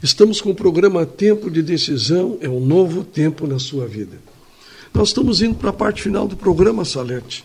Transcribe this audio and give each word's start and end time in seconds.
Estamos 0.00 0.40
com 0.40 0.50
o 0.50 0.54
programa 0.54 1.04
Tempo 1.04 1.50
de 1.50 1.60
Decisão, 1.60 2.38
é 2.40 2.48
um 2.48 2.64
novo 2.64 3.02
tempo 3.02 3.48
na 3.48 3.58
sua 3.58 3.84
vida. 3.84 4.16
Nós 4.94 5.08
estamos 5.08 5.42
indo 5.42 5.56
para 5.56 5.70
a 5.70 5.72
parte 5.72 6.02
final 6.02 6.28
do 6.28 6.36
programa, 6.36 6.84
Salete. 6.84 7.44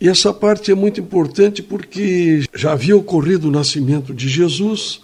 E 0.00 0.08
essa 0.08 0.32
parte 0.32 0.70
é 0.70 0.74
muito 0.74 1.00
importante 1.00 1.64
porque 1.64 2.44
já 2.54 2.72
havia 2.72 2.96
ocorrido 2.96 3.48
o 3.48 3.50
nascimento 3.50 4.14
de 4.14 4.28
Jesus, 4.28 5.00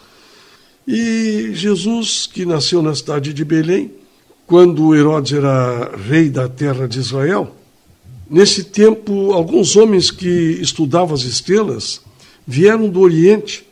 e 0.87 1.50
Jesus, 1.54 2.29
que 2.32 2.46
nasceu 2.46 2.80
na 2.80 2.95
cidade 2.95 3.32
de 3.32 3.45
Belém, 3.45 3.91
quando 4.46 4.95
Herodes 4.95 5.32
era 5.32 5.91
rei 5.96 6.30
da 6.30 6.48
terra 6.48 6.86
de 6.86 7.00
Israel, 7.00 7.52
nesse 8.30 8.62
tempo, 8.62 9.32
alguns 9.32 9.75
homens 9.75 10.12
que 10.12 10.29
estudavam 10.62 11.16
as 11.16 11.23
estrelas 11.23 12.00
vieram 12.46 12.88
do 12.88 13.00
Oriente 13.00 13.66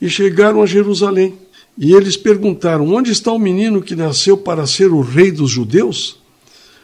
e 0.00 0.08
chegaram 0.08 0.62
a 0.62 0.66
Jerusalém. 0.66 1.34
E 1.80 1.94
eles 1.94 2.14
perguntaram: 2.14 2.92
Onde 2.92 3.10
está 3.10 3.32
o 3.32 3.38
menino 3.38 3.80
que 3.80 3.96
nasceu 3.96 4.36
para 4.36 4.66
ser 4.66 4.92
o 4.92 5.00
rei 5.00 5.32
dos 5.32 5.50
judeus? 5.50 6.18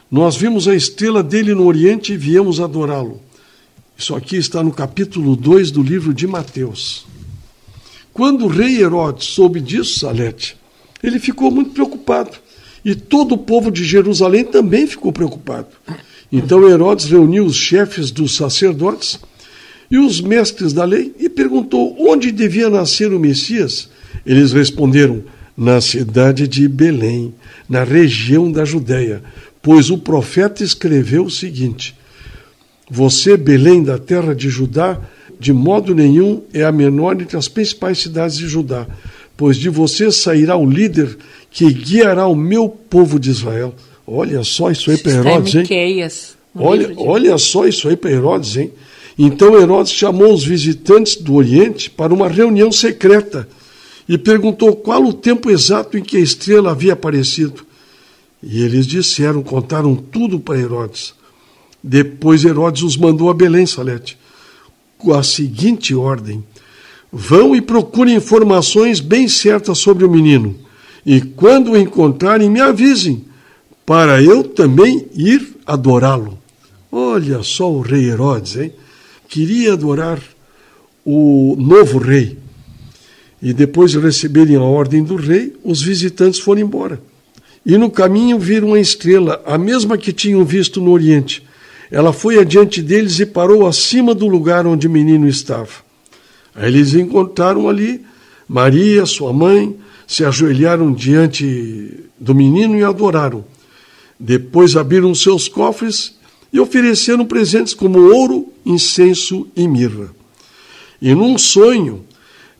Nós 0.09 0.35
vimos 0.35 0.67
a 0.67 0.75
estrela 0.75 1.21
dele 1.21 1.53
no 1.53 1.67
Oriente 1.67 2.13
e 2.13 2.17
viemos 2.17 2.59
adorá-lo. 2.59 3.21
Isso 3.95 4.15
aqui 4.15 4.37
está 4.37 4.63
no 4.63 4.71
capítulo 4.71 5.35
2 5.35 5.69
do 5.69 5.83
livro 5.83 6.15
de 6.15 6.25
Mateus. 6.25 7.05
Quando 8.11 8.45
o 8.45 8.47
rei 8.47 8.81
Herodes 8.81 9.27
soube 9.27 9.61
disso, 9.61 9.99
Salete, 9.99 10.57
ele 11.03 11.19
ficou 11.19 11.51
muito 11.51 11.71
preocupado. 11.71 12.31
E 12.83 12.95
todo 12.95 13.33
o 13.33 13.37
povo 13.37 13.69
de 13.69 13.83
Jerusalém 13.83 14.45
também 14.45 14.87
ficou 14.87 15.11
preocupado. 15.11 15.67
Então 16.31 16.67
Herodes 16.67 17.05
reuniu 17.05 17.45
os 17.45 17.55
chefes 17.55 18.09
dos 18.09 18.35
sacerdotes 18.35 19.19
e 19.91 19.99
os 19.99 20.21
mestres 20.21 20.73
da 20.73 20.85
lei 20.85 21.13
e 21.19 21.29
perguntou 21.29 21.95
onde 21.99 22.31
devia 22.31 22.69
nascer 22.69 23.13
o 23.13 23.19
Messias. 23.19 23.89
Eles 24.27 24.51
responderam: 24.51 25.23
na 25.57 25.81
cidade 25.81 26.47
de 26.47 26.67
Belém, 26.67 27.33
na 27.67 27.83
região 27.83 28.51
da 28.51 28.63
Judéia, 28.63 29.23
pois 29.61 29.89
o 29.89 29.97
profeta 29.97 30.63
escreveu 30.63 31.25
o 31.25 31.31
seguinte: 31.31 31.95
Você, 32.91 33.35
Belém, 33.35 33.81
da 33.81 33.97
terra 33.97 34.35
de 34.35 34.49
Judá, 34.49 34.99
de 35.39 35.51
modo 35.51 35.95
nenhum 35.95 36.43
é 36.53 36.63
a 36.63 36.71
menor 36.71 37.19
entre 37.19 37.37
as 37.37 37.47
principais 37.47 37.99
cidades 37.99 38.37
de 38.37 38.47
Judá, 38.47 38.85
pois 39.35 39.57
de 39.57 39.69
você 39.69 40.11
sairá 40.11 40.55
o 40.55 40.69
líder 40.69 41.17
que 41.49 41.71
guiará 41.71 42.27
o 42.27 42.35
meu 42.35 42.69
povo 42.69 43.19
de 43.19 43.31
Israel. 43.31 43.73
Olha 44.05 44.43
só 44.43 44.69
isso 44.69 44.91
aí 44.91 44.97
para 44.97 45.11
Herodes, 45.13 45.55
hein? 45.55 45.65
Olha, 46.55 46.93
olha 46.97 47.37
só 47.37 47.67
isso 47.67 47.87
aí 47.87 47.95
para 47.95 48.11
Herodes, 48.11 48.57
hein? 48.57 48.71
Então 49.17 49.59
Herodes 49.59 49.91
chamou 49.91 50.33
os 50.33 50.43
visitantes 50.43 51.15
do 51.15 51.33
Oriente 51.35 51.89
para 51.89 52.13
uma 52.13 52.27
reunião 52.27 52.71
secreta 52.71 53.47
e 54.07 54.17
perguntou 54.17 54.75
qual 54.75 55.03
o 55.03 55.13
tempo 55.13 55.49
exato 55.49 55.97
em 55.97 56.03
que 56.03 56.17
a 56.17 56.21
estrela 56.21 56.71
havia 56.71 56.93
aparecido. 56.93 57.65
E 58.41 58.61
eles 58.61 58.87
disseram, 58.87 59.43
contaram 59.43 59.95
tudo 59.95 60.39
para 60.39 60.59
Herodes. 60.59 61.13
Depois 61.83 62.45
Herodes 62.45 62.83
os 62.83 62.95
mandou 62.95 63.29
a 63.29 63.33
Belém, 63.33 63.65
Salete, 63.65 64.17
com 64.97 65.13
a 65.13 65.23
seguinte 65.23 65.93
ordem: 65.93 66.43
Vão 67.11 67.55
e 67.55 67.61
procurem 67.61 68.15
informações 68.15 68.99
bem 68.99 69.27
certas 69.27 69.79
sobre 69.79 70.05
o 70.05 70.09
menino, 70.09 70.55
e 71.05 71.21
quando 71.21 71.71
o 71.71 71.77
encontrarem, 71.77 72.49
me 72.49 72.59
avisem, 72.59 73.25
para 73.85 74.21
eu 74.21 74.43
também 74.43 75.07
ir 75.13 75.55
adorá-lo. 75.65 76.37
Olha 76.91 77.43
só 77.43 77.71
o 77.71 77.81
rei 77.81 78.09
Herodes, 78.09 78.55
hein? 78.57 78.73
queria 79.27 79.73
adorar 79.73 80.21
o 81.05 81.55
novo 81.57 81.97
rei. 81.97 82.37
E 83.41 83.53
depois 83.53 83.91
de 83.91 83.99
receberem 83.99 84.55
a 84.55 84.61
ordem 84.61 85.03
do 85.03 85.15
rei, 85.15 85.53
os 85.63 85.81
visitantes 85.81 86.39
foram 86.39 86.61
embora. 86.61 86.99
E 87.65 87.77
no 87.77 87.91
caminho 87.91 88.39
viram 88.39 88.69
uma 88.69 88.79
estrela, 88.79 89.41
a 89.45 89.57
mesma 89.57 89.97
que 89.97 90.13
tinham 90.13 90.43
visto 90.43 90.81
no 90.81 90.91
Oriente. 90.91 91.43
Ela 91.91 92.11
foi 92.11 92.39
adiante 92.39 92.81
deles 92.81 93.19
e 93.19 93.25
parou 93.25 93.67
acima 93.67 94.15
do 94.15 94.27
lugar 94.27 94.65
onde 94.65 94.87
o 94.87 94.89
menino 94.89 95.27
estava. 95.27 95.69
Aí 96.55 96.67
eles 96.67 96.93
encontraram 96.93 97.69
ali 97.69 98.03
Maria, 98.47 99.05
sua 99.05 99.33
mãe, 99.33 99.75
se 100.07 100.23
ajoelharam 100.23 100.93
diante 100.93 102.05
do 102.17 102.33
menino 102.33 102.77
e 102.77 102.83
adoraram. 102.83 103.43
Depois 104.17 104.75
abriram 104.75 105.13
seus 105.13 105.47
cofres 105.47 106.15
e 106.51 106.59
ofereceram 106.59 107.25
presentes 107.25 107.73
como 107.73 107.99
ouro, 108.11 108.51
incenso 108.65 109.47
e 109.55 109.67
mirra. 109.67 110.09
E 111.01 111.13
num 111.13 111.37
sonho, 111.37 112.05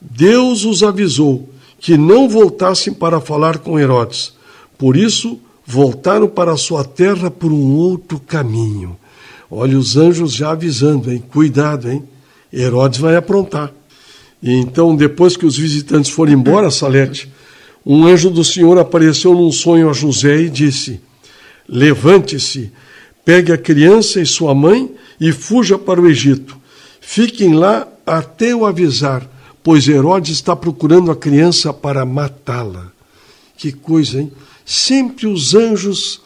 Deus 0.09 0.65
os 0.65 0.83
avisou 0.83 1.49
que 1.79 1.97
não 1.97 2.27
voltassem 2.27 2.93
para 2.93 3.21
falar 3.21 3.59
com 3.59 3.79
Herodes. 3.79 4.33
Por 4.77 4.95
isso, 4.95 5.39
voltaram 5.65 6.27
para 6.27 6.57
sua 6.57 6.83
terra 6.83 7.29
por 7.29 7.51
um 7.51 7.75
outro 7.75 8.19
caminho. 8.19 8.97
Olha 9.49 9.77
os 9.77 9.95
anjos 9.95 10.33
já 10.33 10.51
avisando, 10.51 11.11
hein? 11.11 11.23
Cuidado, 11.31 11.89
hein? 11.89 12.03
Herodes 12.51 12.99
vai 12.99 13.15
aprontar. 13.15 13.71
E 14.41 14.51
então, 14.51 14.95
depois 14.95 15.37
que 15.37 15.45
os 15.45 15.57
visitantes 15.57 16.11
foram 16.11 16.33
embora, 16.33 16.71
Salete, 16.71 17.31
um 17.85 18.05
anjo 18.05 18.29
do 18.29 18.43
Senhor 18.43 18.77
apareceu 18.77 19.33
num 19.33 19.51
sonho 19.51 19.89
a 19.89 19.93
José 19.93 20.41
e 20.41 20.49
disse: 20.49 20.99
Levante-se, 21.67 22.71
Pegue 23.27 23.51
a 23.51 23.57
criança 23.57 24.21
e 24.21 24.25
sua 24.25 24.55
mãe 24.55 24.89
e 25.19 25.33
fuja 25.33 25.77
para 25.77 25.99
o 25.99 26.07
Egito. 26.07 26.55
Fiquem 27.01 27.53
lá 27.53 27.85
até 28.05 28.53
eu 28.53 28.65
avisar, 28.65 29.29
pois 29.67 29.85
Herodes 29.85 30.31
está 30.31 30.55
procurando 30.55 31.11
a 31.11 31.15
criança 31.15 31.73
para 31.73 32.05
matá-la. 32.05 32.89
Que 33.57 33.73
coisa, 33.73 34.21
hein? 34.21 34.31
Sempre 34.65 35.27
os 35.27 35.53
anjos 35.53 36.21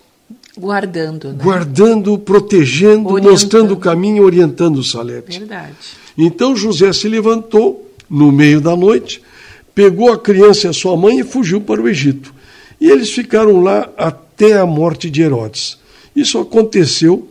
guardando, 0.56 1.30
né? 1.30 1.44
guardando, 1.44 2.20
protegendo, 2.20 3.10
orientando. 3.10 3.32
mostrando 3.32 3.74
o 3.74 3.78
caminho, 3.78 4.24
orientando 4.24 4.78
o 4.78 4.84
Salete. 4.84 5.40
Verdade. 5.40 5.74
Então 6.16 6.56
José 6.56 6.94
se 6.94 7.10
levantou 7.10 7.92
no 8.08 8.32
meio 8.32 8.62
da 8.62 8.76
noite, 8.76 9.24
pegou 9.74 10.14
a 10.14 10.20
criança 10.20 10.68
e 10.68 10.70
a 10.70 10.74
sua 10.74 10.96
mãe 10.96 11.22
e 11.22 11.24
fugiu 11.24 11.62
para 11.62 11.82
o 11.82 11.90
Egito. 11.90 12.32
E 12.80 12.92
eles 12.92 13.10
ficaram 13.10 13.60
lá 13.60 13.90
até 13.98 14.60
a 14.60 14.68
morte 14.68 15.10
de 15.10 15.24
Herodes. 15.24 15.80
Isso 16.16 16.38
aconteceu 16.38 17.28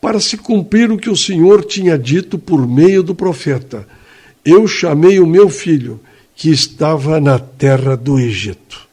para 0.00 0.20
se 0.20 0.38
cumprir 0.38 0.90
o 0.90 0.96
que 0.96 1.10
o 1.10 1.16
Senhor 1.16 1.66
tinha 1.66 1.98
dito 1.98 2.38
por 2.38 2.66
meio 2.66 3.02
do 3.02 3.14
profeta: 3.14 3.86
Eu 4.44 4.66
chamei 4.66 5.20
o 5.20 5.26
meu 5.26 5.48
filho, 5.48 6.00
que 6.34 6.48
estava 6.48 7.20
na 7.20 7.38
terra 7.38 7.94
do 7.94 8.18
Egito. 8.18 8.88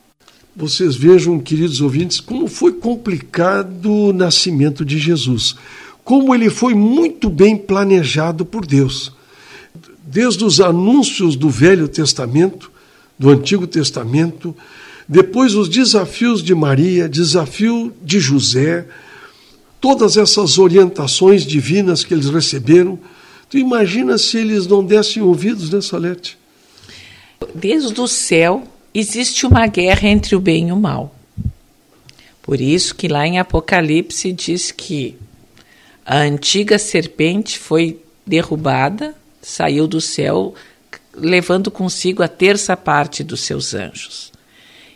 Vocês 0.53 0.95
vejam, 0.95 1.39
queridos 1.39 1.79
ouvintes, 1.79 2.19
como 2.19 2.47
foi 2.47 2.73
complicado 2.73 3.89
o 3.89 4.11
nascimento 4.11 4.83
de 4.83 4.97
Jesus, 4.97 5.55
como 6.03 6.35
ele 6.35 6.49
foi 6.49 6.73
muito 6.73 7.29
bem 7.29 7.55
planejado 7.55 8.45
por 8.45 8.65
Deus. 8.65 9.13
Desde 10.05 10.43
os 10.43 10.59
anúncios 10.59 11.35
do 11.35 11.49
Velho 11.49 11.87
Testamento, 11.87 12.69
do 13.17 13.29
Antigo 13.29 13.65
Testamento, 13.65 14.53
depois 15.07 15.55
os 15.55 15.69
desafios 15.69 16.43
de 16.43 16.53
Maria, 16.53 17.07
desafio 17.07 17.93
de 18.03 18.19
José, 18.19 18.85
todas 19.79 20.17
essas 20.17 20.57
orientações 20.57 21.45
divinas 21.45 22.03
que 22.03 22.13
eles 22.13 22.29
receberam, 22.29 22.99
tu 23.49 23.57
imagina 23.57 24.17
se 24.17 24.37
eles 24.37 24.67
não 24.67 24.83
dessem 24.83 25.21
ouvidos, 25.21 25.69
né, 25.69 25.81
Salete? 25.81 26.37
Desde 27.53 27.99
o 27.99 28.07
céu 28.07 28.63
existe 28.93 29.45
uma 29.45 29.67
guerra 29.67 30.07
entre 30.07 30.35
o 30.35 30.39
bem 30.39 30.69
e 30.69 30.71
o 30.71 30.77
mal. 30.77 31.13
Por 32.41 32.61
isso 32.61 32.95
que 32.95 33.07
lá 33.07 33.27
em 33.27 33.39
Apocalipse 33.39 34.31
diz 34.31 34.71
que 34.71 35.17
a 36.05 36.19
antiga 36.19 36.79
serpente 36.79 37.59
foi 37.59 37.99
derrubada, 38.25 39.13
saiu 39.41 39.87
do 39.87 39.99
céu, 39.99 40.55
levando 41.13 41.69
consigo 41.69 42.23
a 42.23 42.27
terça 42.27 42.77
parte 42.77 43.23
dos 43.23 43.41
seus 43.41 43.73
anjos. 43.73 44.31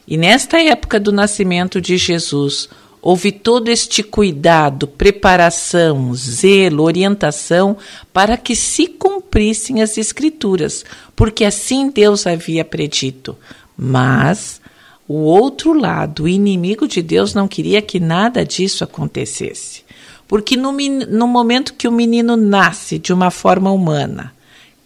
E 0.07 0.18
nesta 0.18 0.62
época 0.62 1.00
do 1.00 1.12
nascimento 1.12 1.80
de 1.80 1.97
Jesus, 1.97 2.69
Houve 3.01 3.31
todo 3.31 3.69
este 3.69 4.03
cuidado, 4.03 4.88
preparação, 4.88 6.13
zelo, 6.13 6.83
orientação 6.83 7.75
para 8.13 8.38
que 8.38 8.56
se 8.56 8.86
cumprissem 8.86 9.81
as 9.81 9.98
Escrituras, 9.98 10.86
porque 11.15 11.44
assim 11.44 11.89
Deus 11.89 12.27
havia 12.27 12.63
predito. 12.63 13.36
Mas 13.75 14.62
o 15.07 15.15
outro 15.15 15.74
lado, 15.74 16.24
o 16.24 16.27
inimigo 16.27 16.88
de 16.88 17.01
Deus, 17.01 17.33
não 17.33 17.48
queria 17.48 17.81
que 17.81 18.00
nada 18.00 18.45
disso 18.45 18.83
acontecesse. 18.83 19.83
Porque 20.27 20.56
no, 20.56 20.71
no 20.71 21.27
momento 21.27 21.74
que 21.74 21.88
o 21.88 21.92
menino 21.92 22.38
nasce 22.38 23.00
de 23.00 23.12
uma 23.12 23.31
forma 23.31 23.71
humana, 23.71 24.31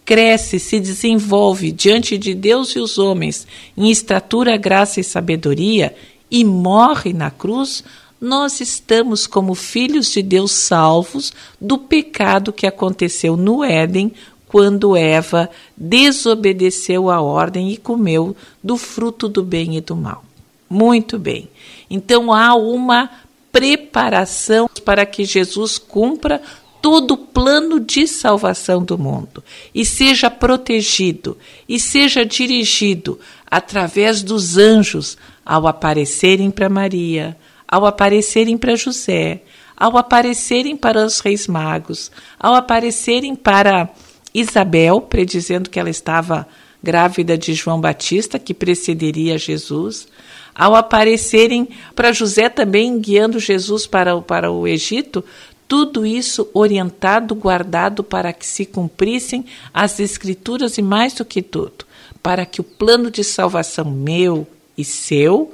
cresce, 0.06 0.58
se 0.58 0.80
desenvolve 0.80 1.70
diante 1.70 2.16
de 2.16 2.32
Deus 2.32 2.70
e 2.70 2.78
os 2.78 2.96
homens 2.96 3.46
em 3.76 3.90
estatura, 3.90 4.56
graça 4.56 5.00
e 5.00 5.04
sabedoria 5.04 5.94
e 6.30 6.44
morre 6.44 7.12
na 7.12 7.30
cruz, 7.30 7.84
nós 8.20 8.60
estamos 8.60 9.26
como 9.26 9.54
filhos 9.54 10.10
de 10.10 10.22
Deus 10.22 10.52
salvos 10.52 11.32
do 11.60 11.78
pecado 11.78 12.52
que 12.52 12.66
aconteceu 12.66 13.36
no 13.36 13.62
Éden 13.62 14.12
quando 14.46 14.96
Eva 14.96 15.50
desobedeceu 15.76 17.10
a 17.10 17.20
ordem 17.20 17.72
e 17.72 17.76
comeu 17.76 18.34
do 18.62 18.76
fruto 18.76 19.28
do 19.28 19.42
bem 19.42 19.76
e 19.76 19.80
do 19.80 19.96
mal. 19.96 20.24
Muito 20.68 21.18
bem. 21.18 21.48
Então 21.90 22.32
há 22.32 22.54
uma 22.54 23.10
preparação 23.52 24.68
para 24.84 25.04
que 25.04 25.24
Jesus 25.24 25.78
cumpra 25.78 26.40
todo 26.80 27.14
o 27.14 27.16
plano 27.16 27.80
de 27.80 28.06
salvação 28.06 28.82
do 28.82 28.96
mundo 28.96 29.42
e 29.74 29.84
seja 29.84 30.30
protegido 30.30 31.36
e 31.68 31.80
seja 31.80 32.24
dirigido 32.24 33.18
através 33.50 34.22
dos 34.22 34.56
anjos 34.56 35.16
ao 35.44 35.66
aparecerem 35.66 36.50
para 36.50 36.68
Maria, 36.68 37.36
ao 37.68 37.86
aparecerem 37.86 38.56
para 38.56 38.76
José, 38.76 39.42
ao 39.76 39.96
aparecerem 39.96 40.76
para 40.76 41.04
os 41.04 41.20
reis 41.20 41.46
magos, 41.46 42.10
ao 42.38 42.54
aparecerem 42.54 43.34
para 43.34 43.88
Isabel, 44.32 45.00
predizendo 45.00 45.70
que 45.70 45.78
ela 45.78 45.90
estava 45.90 46.46
grávida 46.82 47.36
de 47.36 47.52
João 47.54 47.80
Batista, 47.80 48.38
que 48.38 48.54
precederia 48.54 49.36
Jesus, 49.36 50.06
ao 50.54 50.74
aparecerem 50.74 51.68
para 51.94 52.12
José 52.12 52.48
também 52.48 52.98
guiando 52.98 53.38
Jesus 53.38 53.86
para, 53.86 54.20
para 54.22 54.50
o 54.50 54.66
Egito, 54.66 55.24
tudo 55.68 56.06
isso 56.06 56.48
orientado, 56.54 57.34
guardado 57.34 58.04
para 58.04 58.32
que 58.32 58.46
se 58.46 58.64
cumprissem 58.64 59.44
as 59.74 59.98
Escrituras 59.98 60.78
e 60.78 60.82
mais 60.82 61.14
do 61.14 61.24
que 61.24 61.42
tudo, 61.42 61.84
para 62.22 62.46
que 62.46 62.60
o 62.60 62.64
plano 62.64 63.10
de 63.10 63.24
salvação 63.24 63.90
meu 63.90 64.46
e 64.78 64.84
seu 64.84 65.52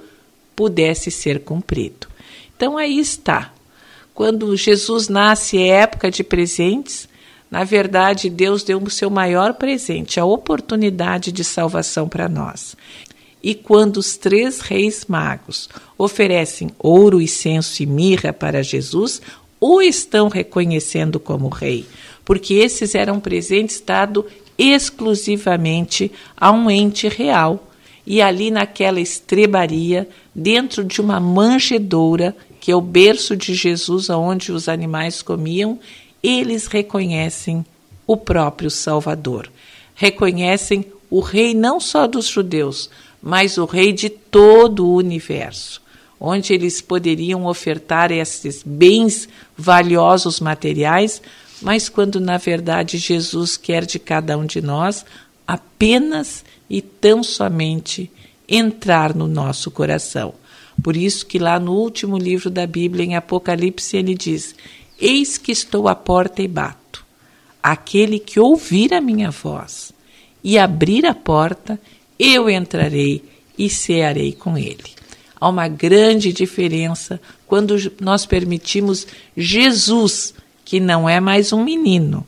pudesse 0.54 1.10
ser 1.10 1.40
cumprido. 1.40 2.01
Então 2.56 2.76
aí 2.78 2.98
está. 2.98 3.52
Quando 4.14 4.56
Jesus 4.56 5.08
nasce 5.08 5.58
é 5.58 5.68
época 5.68 6.10
de 6.10 6.22
presentes. 6.22 7.08
Na 7.50 7.64
verdade, 7.64 8.30
Deus 8.30 8.62
deu 8.62 8.78
o 8.78 8.90
seu 8.90 9.10
maior 9.10 9.54
presente, 9.54 10.18
a 10.18 10.24
oportunidade 10.24 11.30
de 11.30 11.44
salvação 11.44 12.08
para 12.08 12.26
nós. 12.26 12.74
E 13.42 13.54
quando 13.54 13.98
os 13.98 14.16
três 14.16 14.60
reis 14.60 15.04
magos 15.06 15.68
oferecem 15.98 16.70
ouro, 16.78 17.20
incenso 17.20 17.82
e 17.82 17.86
mirra 17.86 18.32
para 18.32 18.62
Jesus, 18.62 19.20
o 19.60 19.82
estão 19.82 20.28
reconhecendo 20.28 21.20
como 21.20 21.48
rei, 21.48 21.84
porque 22.24 22.54
esses 22.54 22.94
eram 22.94 23.20
presentes 23.20 23.80
dados 23.80 24.24
exclusivamente 24.56 26.10
a 26.36 26.50
um 26.52 26.70
ente 26.70 27.08
real. 27.08 27.68
E 28.04 28.20
ali 28.20 28.50
naquela 28.50 29.00
estrebaria, 29.00 30.08
dentro 30.34 30.84
de 30.84 31.00
uma 31.00 31.20
manjedoura, 31.20 32.34
que 32.60 32.70
é 32.70 32.76
o 32.76 32.80
berço 32.80 33.36
de 33.36 33.54
Jesus, 33.54 34.08
onde 34.10 34.52
os 34.52 34.68
animais 34.68 35.22
comiam, 35.22 35.78
eles 36.22 36.66
reconhecem 36.66 37.64
o 38.06 38.16
próprio 38.16 38.70
Salvador. 38.70 39.50
Reconhecem 39.94 40.86
o 41.10 41.20
rei 41.20 41.54
não 41.54 41.78
só 41.78 42.06
dos 42.06 42.26
judeus, 42.26 42.88
mas 43.22 43.58
o 43.58 43.64
rei 43.64 43.92
de 43.92 44.08
todo 44.08 44.86
o 44.86 44.94
universo 44.94 45.82
onde 46.24 46.52
eles 46.52 46.80
poderiam 46.80 47.46
ofertar 47.46 48.12
esses 48.12 48.62
bens 48.64 49.28
valiosos 49.58 50.38
materiais, 50.38 51.20
mas 51.60 51.88
quando 51.88 52.20
na 52.20 52.38
verdade 52.38 52.96
Jesus 52.96 53.56
quer 53.56 53.84
de 53.84 53.98
cada 53.98 54.38
um 54.38 54.46
de 54.46 54.62
nós 54.62 55.04
apenas 55.44 56.44
e 56.70 56.80
tão 56.80 57.24
somente 57.24 58.08
entrar 58.52 59.14
no 59.14 59.26
nosso 59.26 59.70
coração. 59.70 60.34
Por 60.82 60.94
isso 60.94 61.24
que 61.24 61.38
lá 61.38 61.58
no 61.58 61.72
último 61.72 62.18
livro 62.18 62.50
da 62.50 62.66
Bíblia, 62.66 63.04
em 63.04 63.16
Apocalipse, 63.16 63.96
ele 63.96 64.14
diz: 64.14 64.54
Eis 65.00 65.38
que 65.38 65.50
estou 65.50 65.88
à 65.88 65.94
porta 65.94 66.42
e 66.42 66.48
bato. 66.48 67.02
Aquele 67.62 68.18
que 68.18 68.38
ouvir 68.38 68.92
a 68.92 69.00
minha 69.00 69.30
voz 69.30 69.92
e 70.44 70.58
abrir 70.58 71.06
a 71.06 71.14
porta, 71.14 71.80
eu 72.18 72.50
entrarei 72.50 73.24
e 73.56 73.70
cearei 73.70 74.32
com 74.32 74.58
ele. 74.58 74.84
Há 75.40 75.48
uma 75.48 75.68
grande 75.68 76.32
diferença 76.32 77.20
quando 77.46 77.76
nós 78.00 78.26
permitimos 78.26 79.06
Jesus, 79.36 80.34
que 80.64 80.80
não 80.80 81.08
é 81.08 81.20
mais 81.20 81.52
um 81.52 81.62
menino, 81.62 82.26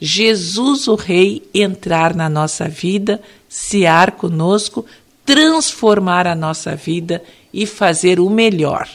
Jesus 0.00 0.86
o 0.86 0.94
Rei 0.96 1.42
entrar 1.54 2.14
na 2.14 2.28
nossa 2.28 2.68
vida, 2.68 3.22
sear 3.48 4.12
conosco, 4.12 4.84
transformar 5.24 6.26
a 6.26 6.34
nossa 6.34 6.76
vida 6.76 7.22
e 7.52 7.66
fazer 7.66 8.20
o 8.20 8.28
melhor, 8.28 8.88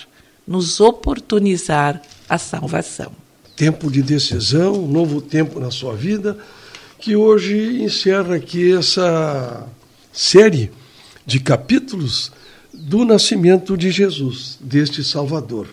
nos 0.47 0.79
oportunizar 0.79 2.01
a 2.27 2.37
salvação. 2.37 3.11
Tempo 3.55 3.91
de 3.91 4.01
decisão, 4.01 4.87
novo 4.87 5.21
tempo 5.21 5.59
na 5.59 5.71
sua 5.71 5.95
vida, 5.95 6.37
que 6.99 7.15
hoje 7.15 7.81
encerra 7.81 8.35
aqui 8.35 8.73
essa 8.73 9.67
série 10.11 10.71
de 11.25 11.39
capítulos 11.39 12.31
do 12.73 13.03
nascimento 13.05 13.75
de 13.77 13.91
Jesus, 13.91 14.57
deste 14.61 15.03
Salvador. 15.03 15.67